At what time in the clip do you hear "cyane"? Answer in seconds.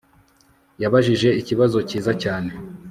2.23-2.49